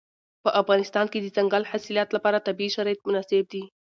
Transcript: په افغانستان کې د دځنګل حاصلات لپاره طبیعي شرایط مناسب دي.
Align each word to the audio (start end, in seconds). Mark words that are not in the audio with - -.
په 0.43 0.49
افغانستان 0.61 1.05
کې 1.11 1.19
د 1.21 1.27
دځنګل 1.31 1.63
حاصلات 1.71 2.09
لپاره 2.15 2.45
طبیعي 2.47 2.71
شرایط 2.75 2.99
مناسب 3.07 3.43
دي. 3.53 3.63